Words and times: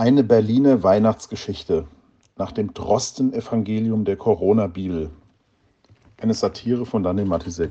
Eine 0.00 0.24
Berliner 0.24 0.82
Weihnachtsgeschichte 0.82 1.86
nach 2.38 2.52
dem 2.52 2.72
Drosten-Evangelium 2.72 4.06
der 4.06 4.16
Corona-Bibel. 4.16 5.10
Eine 6.16 6.32
Satire 6.32 6.86
von 6.86 7.02
Daniel 7.02 7.26
Matisek. 7.26 7.70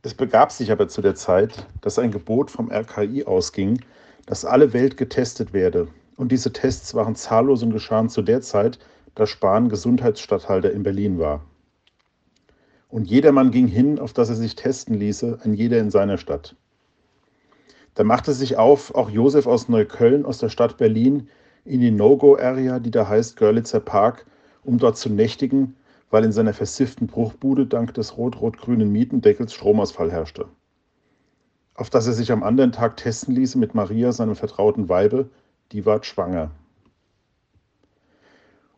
Es 0.00 0.14
begab 0.14 0.50
sich 0.50 0.72
aber 0.72 0.88
zu 0.88 1.02
der 1.02 1.14
Zeit, 1.14 1.66
dass 1.82 1.98
ein 1.98 2.10
Gebot 2.10 2.50
vom 2.50 2.72
RKI 2.72 3.26
ausging, 3.26 3.82
dass 4.24 4.46
alle 4.46 4.72
Welt 4.72 4.96
getestet 4.96 5.52
werde. 5.52 5.88
Und 6.16 6.32
diese 6.32 6.50
Tests 6.50 6.94
waren 6.94 7.14
zahllos 7.14 7.62
und 7.62 7.72
geschahen 7.72 8.08
zu 8.08 8.22
der 8.22 8.40
Zeit, 8.40 8.78
da 9.14 9.26
Spahn 9.26 9.68
Gesundheitsstatthalter 9.68 10.72
in 10.72 10.82
Berlin 10.82 11.18
war. 11.18 11.44
Und 12.88 13.04
jedermann 13.04 13.50
ging 13.50 13.66
hin, 13.66 13.98
auf 13.98 14.14
dass 14.14 14.30
er 14.30 14.36
sich 14.36 14.56
testen 14.56 14.94
ließe, 14.94 15.40
ein 15.44 15.52
jeder 15.52 15.78
in 15.78 15.90
seiner 15.90 16.16
Stadt. 16.16 16.56
Da 18.00 18.04
machte 18.04 18.32
sich 18.32 18.56
auf 18.56 18.94
auch 18.94 19.10
Josef 19.10 19.46
aus 19.46 19.68
Neukölln, 19.68 20.24
aus 20.24 20.38
der 20.38 20.48
Stadt 20.48 20.78
Berlin, 20.78 21.28
in 21.66 21.82
die 21.82 21.90
No-Go-Area, 21.90 22.78
die 22.78 22.90
da 22.90 23.06
heißt 23.06 23.36
Görlitzer 23.36 23.80
Park, 23.80 24.24
um 24.64 24.78
dort 24.78 24.96
zu 24.96 25.10
nächtigen, 25.10 25.76
weil 26.08 26.24
in 26.24 26.32
seiner 26.32 26.54
versifften 26.54 27.08
Bruchbude 27.08 27.66
dank 27.66 27.92
des 27.92 28.16
rot-rot-grünen 28.16 28.90
Mietendeckels 28.90 29.52
Stromausfall 29.52 30.10
herrschte. 30.10 30.46
Auf 31.74 31.90
dass 31.90 32.06
er 32.06 32.14
sich 32.14 32.32
am 32.32 32.42
anderen 32.42 32.72
Tag 32.72 32.96
testen 32.96 33.34
ließe 33.34 33.58
mit 33.58 33.74
Maria, 33.74 34.12
seinem 34.12 34.34
vertrauten 34.34 34.88
Weibe, 34.88 35.28
die 35.72 35.84
ward 35.84 36.06
schwanger. 36.06 36.52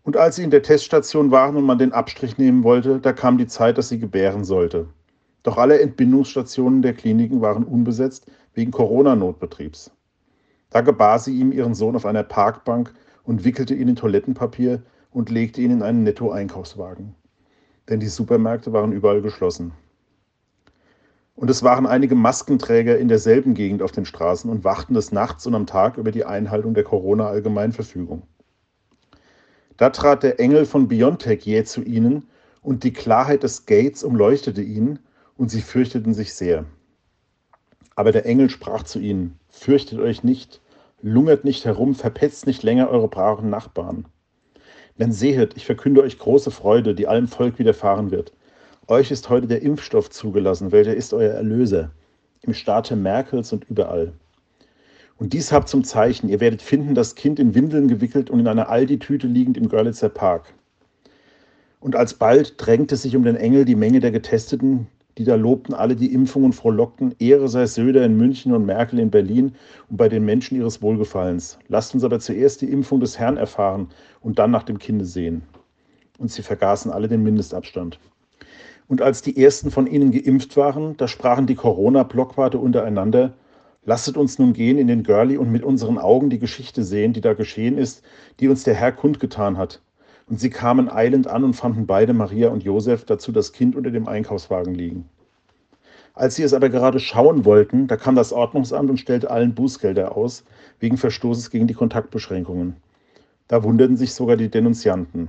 Und 0.02 0.16
als 0.16 0.35
sie 0.35 0.43
in 0.43 0.51
der 0.51 0.65
Teststation 0.65 1.30
waren 1.30 1.57
und 1.57 1.65
man 1.65 1.79
den 1.79 1.93
Abstrich 1.93 2.39
nehmen 2.39 2.65
wollte, 2.65 2.99
da 2.99 3.13
kam 3.13 3.39
die 3.39 3.47
Zeit, 3.47 3.79
dass 3.79 3.89
sie 3.89 4.01
gebären 4.01 4.43
sollte. 4.43 4.89
Doch 5.45 5.59
alle 5.59 5.80
Entbindungsstationen 5.80 6.83
der 6.83 6.95
Kliniken 6.95 7.41
waren 7.41 7.63
unbesetzt 7.63 8.27
wegen 8.55 8.70
Corona-Notbetriebs. 8.70 9.91
Da 10.70 10.80
gebar 10.80 11.19
sie 11.19 11.38
ihm 11.38 11.52
ihren 11.52 11.74
Sohn 11.74 11.97
auf 11.97 12.06
einer 12.06 12.23
Parkbank 12.23 12.95
und 13.24 13.45
wickelte 13.45 13.74
ihn 13.74 13.88
in 13.88 13.97
Toilettenpapier 13.97 14.83
und 15.10 15.30
legte 15.30 15.60
ihn 15.60 15.71
in 15.71 15.82
einen 15.82 16.02
Netto-Einkaufswagen. 16.02 17.15
Denn 17.88 18.01
die 18.01 18.09
Supermärkte 18.09 18.73
waren 18.73 18.93
überall 18.93 19.23
geschlossen. 19.23 19.73
Und 21.35 21.51
es 21.51 21.62
waren 21.62 21.87
einige 21.87 22.15
Maskenträger 22.15 22.99
in 22.99 23.09
derselben 23.09 23.54
Gegend 23.54 23.82
auf 23.82 23.93
den 23.93 24.04
Straßen 24.04 24.51
und 24.51 24.65
wachten 24.65 24.95
des 24.95 25.12
Nachts 25.12 25.46
und 25.46 25.55
am 25.55 25.66
Tag 25.66 25.96
über 25.96 26.10
die 26.10 26.24
Einhaltung 26.24 26.74
der 26.74 26.84
Corona-Allgemeinverfügung. 26.84 28.23
Da 29.77 29.90
trat 29.90 30.23
der 30.23 30.38
Engel 30.38 30.66
von 30.66 30.88
Biontech 30.88 31.45
jäh 31.45 31.65
zu 31.65 31.82
ihnen, 31.82 32.29
und 32.60 32.84
die 32.84 32.93
Klarheit 32.93 33.43
des 33.43 33.66
Gates 33.66 34.05
umleuchtete 34.05 34.62
ihn, 34.62 35.01
und 35.37 35.51
sie 35.51 35.62
fürchteten 35.62 36.15
sich 36.15 36.34
sehr. 36.34 36.65
Aber 37.95 38.12
der 38.12 38.26
Engel 38.26 38.51
sprach 38.51 38.85
zu 38.85 38.98
ihnen, 38.98 39.38
fürchtet 39.48 39.98
euch 39.98 40.24
nicht, 40.24 40.60
lungert 41.02 41.45
nicht 41.45 41.65
herum, 41.65 41.95
verpetzt 41.95 42.46
nicht 42.46 42.62
länger 42.62 42.88
eure 42.88 43.09
braven 43.09 43.51
Nachbarn. 43.51 44.07
Denn 44.99 45.12
sehet, 45.12 45.57
ich 45.57 45.66
verkünde 45.66 46.02
euch 46.02 46.18
große 46.18 46.51
Freude, 46.51 46.95
die 46.95 47.07
allem 47.07 47.29
Volk 47.29 47.59
widerfahren 47.59 48.10
wird. 48.10 48.32
Euch 48.88 49.10
ist 49.10 49.29
heute 49.29 49.46
der 49.46 49.62
Impfstoff 49.62 50.10
zugelassen, 50.10 50.73
welcher 50.73 50.95
ist 50.95 51.12
euer 51.12 51.32
Erlöser, 51.32 51.90
im 52.43 52.54
Staate 52.54 52.96
Merkels 52.96 53.52
und 53.52 53.65
überall. 53.68 54.12
Und 55.16 55.34
dies 55.34 55.52
habt 55.52 55.68
zum 55.68 55.84
Zeichen, 55.84 56.29
ihr 56.29 56.40
werdet 56.40 56.62
finden, 56.62 56.95
das 56.95 57.15
Kind 57.15 57.38
in 57.38 57.54
Windeln 57.54 57.88
gewickelt 57.88 58.29
und 58.29 58.40
in 58.40 58.49
einer 58.49 58.68
Aldi-Tüte 58.68 59.27
liegend 59.27 59.56
im 59.56 59.68
Görlitzer 59.68 60.09
Park. 60.09 60.52
Und 61.79 61.96
alsbald 61.96 62.54
drängte 62.59 62.96
sich 62.96 63.15
um 63.16 63.23
den 63.23 63.37
Engel 63.37 63.65
die 63.65 63.77
Menge 63.77 64.00
der 64.00 64.10
Getesteten, 64.10 64.88
die 65.19 65.25
da 65.25 65.34
lobten 65.34 65.75
alle 65.75 65.97
die 65.97 66.12
Impfung 66.12 66.44
und 66.44 66.55
frohlockten, 66.55 67.15
Ehre 67.19 67.49
sei 67.49 67.66
Söder 67.66 68.05
in 68.05 68.16
München 68.16 68.53
und 68.53 68.65
Merkel 68.65 68.99
in 68.99 69.10
Berlin 69.10 69.55
und 69.91 69.97
bei 69.97 70.09
den 70.09 70.25
Menschen 70.25 70.56
ihres 70.56 70.81
Wohlgefallens. 70.81 71.59
Lasst 71.69 71.94
uns 71.94 72.05
aber 72.05 72.21
zuerst 72.21 72.62
die 72.62 72.71
Impfung 72.71 73.00
des 73.00 73.19
Herrn 73.19 73.37
erfahren 73.37 73.88
und 74.21 74.38
dann 74.38 74.50
nach 74.50 74.62
dem 74.62 74.78
Kinde 74.78 75.05
sehen. 75.05 75.43
Und 76.19 76.31
sie 76.31 76.43
vergaßen 76.43 76.91
alle 76.91 77.09
den 77.09 77.22
Mindestabstand. 77.22 77.99
Und 78.88 79.03
als 79.03 79.22
die 79.22 79.43
ersten 79.43 79.71
von 79.71 79.87
ihnen 79.87 80.11
geimpft 80.11 80.56
waren, 80.56 80.97
da 80.97 81.09
sprachen 81.09 81.47
die 81.47 81.55
Corona-Blockwarte 81.55 82.59
untereinander, 82.59 83.34
lasset 83.84 84.17
uns 84.17 84.39
nun 84.39 84.53
gehen 84.53 84.79
in 84.79 84.87
den 84.87 85.03
Görli 85.03 85.37
und 85.37 85.50
mit 85.50 85.62
unseren 85.62 85.99
Augen 85.99 86.31
die 86.31 86.39
Geschichte 86.39 86.84
sehen, 86.84 87.12
die 87.12 87.21
da 87.21 87.34
geschehen 87.34 87.79
ist, 87.79 88.03
die 88.41 88.49
uns 88.49 88.65
der 88.65 88.75
Herr 88.75 88.93
kundgetan 88.93 89.56
hat. 89.59 89.81
Und 90.32 90.38
sie 90.38 90.48
kamen 90.48 90.91
eilend 90.91 91.26
an 91.26 91.44
und 91.44 91.53
fanden 91.53 91.87
beide, 91.87 92.15
Maria 92.15 92.48
und 92.48 92.62
Josef, 92.62 93.04
dazu 93.04 93.32
das 93.32 93.53
Kind 93.53 93.76
unter 93.76 93.91
dem 93.91 94.09
Einkaufswagen 94.09 94.75
liegen. 94.75 95.06
Als 96.15 96.37
sie 96.37 96.43
es 96.43 96.54
aber 96.54 96.70
gerade 96.70 97.00
schauen 97.00 97.44
wollten, 97.44 97.87
da 97.87 97.98
kam 97.98 98.15
das 98.15 98.32
Ordnungsamt 98.32 98.88
und 98.88 98.97
stellte 98.97 99.31
allen 99.31 99.54
Bußgelder 99.54 100.16
aus, 100.16 100.44
wegen 100.81 100.97
Verstoßes 100.97 101.50
gegen 101.50 101.66
die 101.66 101.75
Kontaktbeschränkungen. 101.75 102.76
Da 103.47 103.62
wunderten 103.62 103.98
sich 103.98 104.15
sogar 104.15 104.38
die 104.38 104.48
Denunzianten. 104.48 105.28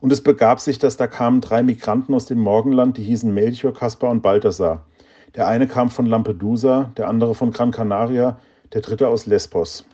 Und 0.00 0.12
es 0.12 0.20
begab 0.20 0.60
sich, 0.60 0.78
dass 0.78 0.96
da 0.96 1.08
kamen 1.08 1.40
drei 1.40 1.64
Migranten 1.64 2.14
aus 2.14 2.26
dem 2.26 2.38
Morgenland, 2.38 2.98
die 2.98 3.02
hießen 3.02 3.34
Melchior, 3.34 3.74
Kaspar 3.74 4.10
und 4.10 4.22
Balthasar. 4.22 4.86
Der 5.34 5.48
eine 5.48 5.66
kam 5.66 5.90
von 5.90 6.06
Lampedusa, 6.06 6.92
der 6.96 7.08
andere 7.08 7.34
von 7.34 7.50
Gran 7.50 7.72
Canaria, 7.72 8.38
der 8.72 8.80
dritte 8.80 9.08
aus 9.08 9.26
Lesbos. 9.26 9.84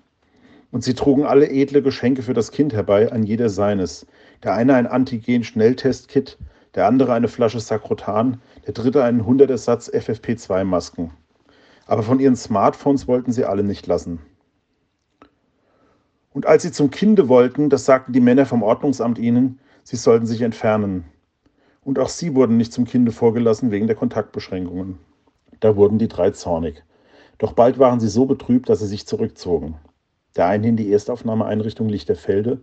Und 0.74 0.82
sie 0.82 0.94
trugen 0.94 1.24
alle 1.24 1.48
edle 1.50 1.82
Geschenke 1.82 2.22
für 2.22 2.34
das 2.34 2.50
Kind 2.50 2.72
herbei, 2.72 3.12
ein 3.12 3.22
jeder 3.22 3.48
seines. 3.48 4.08
Der 4.42 4.54
eine 4.54 4.74
ein 4.74 4.88
Antigen-Schnelltest-Kit, 4.88 6.36
der 6.74 6.88
andere 6.88 7.12
eine 7.12 7.28
Flasche 7.28 7.60
Sakrotan, 7.60 8.40
der 8.66 8.74
dritte 8.74 9.04
einen 9.04 9.24
Hundertersatz 9.24 9.88
FFP2-Masken. 9.88 11.12
Aber 11.86 12.02
von 12.02 12.18
ihren 12.18 12.34
Smartphones 12.34 13.06
wollten 13.06 13.30
sie 13.30 13.44
alle 13.44 13.62
nicht 13.62 13.86
lassen. 13.86 14.18
Und 16.32 16.44
als 16.46 16.64
sie 16.64 16.72
zum 16.72 16.90
Kinde 16.90 17.28
wollten, 17.28 17.70
das 17.70 17.84
sagten 17.84 18.12
die 18.12 18.20
Männer 18.20 18.44
vom 18.44 18.64
Ordnungsamt 18.64 19.20
ihnen, 19.20 19.60
sie 19.84 19.94
sollten 19.94 20.26
sich 20.26 20.42
entfernen. 20.42 21.04
Und 21.84 22.00
auch 22.00 22.08
sie 22.08 22.34
wurden 22.34 22.56
nicht 22.56 22.72
zum 22.72 22.84
Kinde 22.84 23.12
vorgelassen 23.12 23.70
wegen 23.70 23.86
der 23.86 23.94
Kontaktbeschränkungen. 23.94 24.98
Da 25.60 25.76
wurden 25.76 25.98
die 25.98 26.08
drei 26.08 26.32
zornig. 26.32 26.82
Doch 27.38 27.52
bald 27.52 27.78
waren 27.78 28.00
sie 28.00 28.08
so 28.08 28.26
betrübt, 28.26 28.68
dass 28.68 28.80
sie 28.80 28.88
sich 28.88 29.06
zurückzogen. 29.06 29.76
Der 30.36 30.46
eine 30.46 30.68
in 30.68 30.76
die 30.76 30.90
Erstaufnahmeeinrichtung 30.92 31.88
Lichterfelde, 31.88 32.60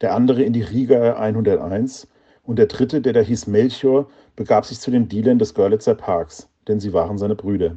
der 0.00 0.14
andere 0.14 0.42
in 0.42 0.52
die 0.52 0.62
Riga 0.62 1.14
101 1.14 2.08
und 2.42 2.58
der 2.58 2.66
dritte, 2.66 3.00
der 3.00 3.14
da 3.14 3.20
hieß 3.20 3.46
Melchior, 3.46 4.08
begab 4.36 4.66
sich 4.66 4.80
zu 4.80 4.90
den 4.90 5.08
Dealern 5.08 5.38
des 5.38 5.54
Görlitzer 5.54 5.94
Parks, 5.94 6.48
denn 6.68 6.80
sie 6.80 6.92
waren 6.92 7.16
seine 7.16 7.34
Brüder. 7.34 7.76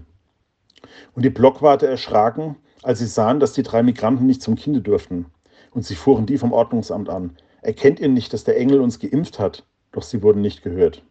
Und 1.16 1.24
die 1.24 1.30
Blockwarte 1.30 1.88
erschraken, 1.88 2.56
als 2.84 3.00
sie 3.00 3.06
sahen, 3.06 3.40
dass 3.40 3.54
die 3.54 3.64
drei 3.64 3.84
Migranten 3.84 4.26
nicht 4.26 4.42
zum 4.42 4.56
Kinde 4.56 4.82
durften. 4.82 5.26
Und 5.72 5.86
sie 5.86 5.96
fuhren 5.96 6.26
die 6.26 6.38
vom 6.38 6.54
Ordnungsamt 6.54 7.10
an. 7.10 7.38
Erkennt 7.62 8.00
ihr 8.00 8.10
nicht, 8.10 8.34
dass 8.34 8.44
der 8.44 8.58
Engel 8.58 8.82
uns 8.82 9.00
geimpft 9.00 9.40
hat? 9.40 9.66
Doch 9.92 10.04
sie 10.04 10.22
wurden 10.22 10.42
nicht 10.42 10.64
gehört. 10.64 11.04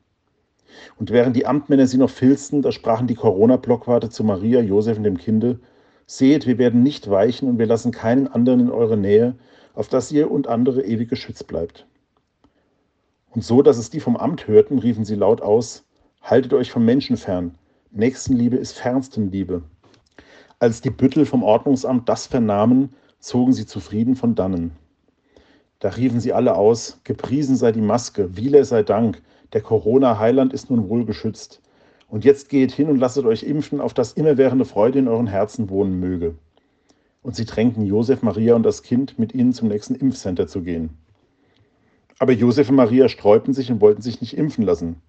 Und 0.99 1.11
während 1.11 1.37
die 1.37 1.47
Amtmänner 1.47 1.87
sie 1.87 1.99
noch 1.99 2.11
filzten, 2.11 2.63
da 2.63 2.73
sprachen 2.73 3.07
die 3.07 3.15
Corona-Blockwarte 3.15 4.11
zu 4.11 4.25
Maria, 4.25 4.61
Josef 4.61 4.99
und 4.99 5.05
dem 5.05 5.19
Kinde, 5.19 5.61
Seht, 6.07 6.47
wir 6.47 6.59
werden 6.59 6.83
nicht 6.83 7.11
weichen 7.11 7.49
und 7.49 7.59
wir 7.59 7.67
lassen 7.67 7.91
keinen 7.91 8.29
anderen 8.29 8.61
in 8.61 8.71
eure 8.71 8.97
Nähe, 8.97 9.35
auf 9.75 9.89
dass 9.89 10.13
ihr 10.13 10.31
und 10.31 10.47
andere 10.47 10.85
ewig 10.85 11.11
geschützt 11.11 11.47
bleibt. 11.47 11.87
Und 13.31 13.43
so, 13.43 13.61
dass 13.61 13.77
es 13.77 13.91
die 13.91 14.01
vom 14.01 14.17
Amt 14.17 14.47
hörten, 14.47 14.79
riefen 14.79 15.05
sie 15.05 15.17
laut 15.17 15.43
aus, 15.43 15.85
Haltet 16.23 16.55
euch 16.55 16.73
vom 16.73 16.85
Menschen 16.85 17.17
fern, 17.17 17.57
Nächstenliebe 17.93 18.57
ist 18.57 18.73
Fernstenliebe. 18.73 19.63
Als 20.59 20.81
die 20.81 20.91
Büttel 20.91 21.25
vom 21.25 21.45
Ordnungsamt 21.45 22.09
das 22.09 22.27
vernahmen, 22.27 22.95
zogen 23.21 23.53
sie 23.53 23.65
zufrieden 23.65 24.17
von 24.17 24.35
dannen. 24.35 24.73
Da 25.79 25.91
riefen 25.91 26.19
sie 26.19 26.33
alle 26.33 26.57
aus, 26.57 26.99
Gepriesen 27.05 27.55
sei 27.55 27.71
die 27.71 27.81
Maske, 27.81 28.37
Wieler 28.37 28.65
sei 28.65 28.83
Dank, 28.83 29.23
der 29.53 29.61
Corona-Heiland 29.61 30.53
ist 30.53 30.69
nun 30.69 30.89
wohl 30.89 31.05
geschützt. 31.05 31.61
Und 32.09 32.25
jetzt 32.25 32.49
geht 32.49 32.73
hin 32.73 32.89
und 32.89 32.99
lasset 32.99 33.25
euch 33.25 33.43
impfen, 33.43 33.81
auf 33.81 33.93
dass 33.93 34.13
immerwährende 34.13 34.65
Freude 34.65 34.99
in 34.99 35.09
euren 35.09 35.27
Herzen 35.27 35.69
wohnen 35.69 35.99
möge. 35.99 36.37
Und 37.23 37.35
sie 37.35 37.45
drängten 37.45 37.85
Josef, 37.85 38.23
Maria 38.23 38.55
und 38.55 38.63
das 38.63 38.83
Kind, 38.83 39.19
mit 39.19 39.35
ihnen 39.35 39.53
zum 39.53 39.69
nächsten 39.69 39.97
Impfcenter 39.97 40.47
zu 40.47 40.63
gehen. 40.63 40.91
Aber 42.19 42.33
Josef 42.33 42.71
und 42.71 42.77
Maria 42.77 43.09
sträubten 43.09 43.53
sich 43.53 43.71
und 43.71 43.81
wollten 43.81 44.03
sich 44.03 44.21
nicht 44.21 44.37
impfen 44.39 44.65
lassen. 44.65 45.03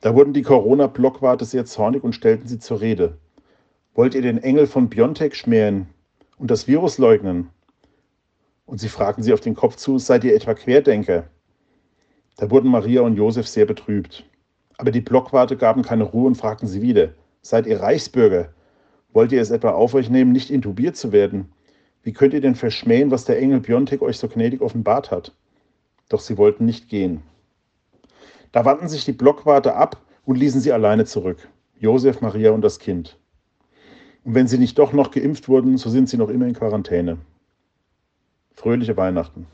Da 0.00 0.14
wurden 0.14 0.32
die 0.32 0.42
Corona-Blockwarte 0.42 1.44
sehr 1.44 1.64
zornig 1.64 2.04
und 2.04 2.14
stellten 2.14 2.46
sie 2.46 2.58
zur 2.58 2.80
Rede. 2.80 3.18
Wollt 3.94 4.14
ihr 4.14 4.22
den 4.22 4.38
Engel 4.38 4.66
von 4.66 4.88
Biontech 4.88 5.34
schmähen 5.34 5.86
und 6.38 6.50
das 6.50 6.68
Virus 6.68 6.98
leugnen? 6.98 7.50
Und 8.66 8.78
sie 8.78 8.88
fragten 8.88 9.22
sie 9.22 9.32
auf 9.32 9.40
den 9.40 9.54
Kopf 9.54 9.76
zu, 9.76 9.98
seid 9.98 10.24
ihr 10.24 10.34
etwa 10.34 10.54
Querdenker? 10.54 11.24
Da 12.36 12.50
wurden 12.50 12.70
Maria 12.70 13.02
und 13.02 13.16
Josef 13.16 13.46
sehr 13.46 13.66
betrübt. 13.66 14.24
Aber 14.76 14.90
die 14.90 15.00
Blockwarte 15.00 15.56
gaben 15.56 15.82
keine 15.82 16.04
Ruhe 16.04 16.26
und 16.26 16.36
fragten 16.36 16.66
sie 16.68 16.82
wieder, 16.82 17.10
seid 17.42 17.66
ihr 17.66 17.80
Reichsbürger? 17.80 18.50
Wollt 19.12 19.32
ihr 19.32 19.40
es 19.40 19.50
etwa 19.50 19.70
auf 19.70 19.94
euch 19.94 20.10
nehmen, 20.10 20.32
nicht 20.32 20.50
intubiert 20.50 20.96
zu 20.96 21.12
werden? 21.12 21.52
Wie 22.02 22.12
könnt 22.12 22.34
ihr 22.34 22.40
denn 22.40 22.54
verschmähen, 22.54 23.10
was 23.10 23.24
der 23.24 23.40
Engel 23.40 23.60
Biontek 23.60 24.02
euch 24.02 24.18
so 24.18 24.28
gnädig 24.28 24.60
offenbart 24.60 25.10
hat? 25.10 25.32
Doch 26.08 26.20
sie 26.20 26.36
wollten 26.36 26.64
nicht 26.64 26.88
gehen. 26.88 27.22
Da 28.52 28.64
wandten 28.64 28.88
sich 28.88 29.04
die 29.04 29.12
Blockwarte 29.12 29.74
ab 29.74 30.00
und 30.24 30.36
ließen 30.36 30.60
sie 30.60 30.72
alleine 30.72 31.04
zurück, 31.04 31.48
Josef, 31.78 32.20
Maria 32.20 32.50
und 32.50 32.62
das 32.62 32.78
Kind. 32.78 33.18
Und 34.24 34.34
wenn 34.34 34.48
sie 34.48 34.58
nicht 34.58 34.78
doch 34.78 34.92
noch 34.92 35.10
geimpft 35.10 35.48
wurden, 35.48 35.76
so 35.76 35.90
sind 35.90 36.08
sie 36.08 36.16
noch 36.16 36.28
immer 36.28 36.46
in 36.46 36.54
Quarantäne. 36.54 37.18
Fröhliche 38.54 38.96
Weihnachten. 38.96 39.46